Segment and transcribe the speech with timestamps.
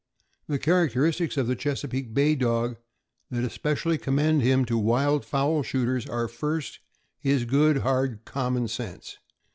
[0.47, 2.77] The characteristics of the Chesapeake Bay Dog
[3.29, 6.79] that especially commend him to wild fowl shooters are, first,
[7.19, 9.19] his good, hard common sense.